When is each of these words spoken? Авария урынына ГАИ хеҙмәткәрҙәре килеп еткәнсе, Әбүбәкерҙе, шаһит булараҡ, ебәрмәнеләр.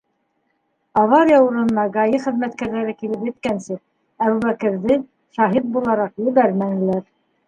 Авария 1.01 1.41
урынына 1.47 1.83
ГАИ 1.97 2.17
хеҙмәткәрҙәре 2.23 2.95
килеп 3.01 3.27
еткәнсе, 3.27 3.77
Әбүбәкерҙе, 4.29 4.97
шаһит 5.37 5.69
булараҡ, 5.77 6.15
ебәрмәнеләр. 6.31 7.05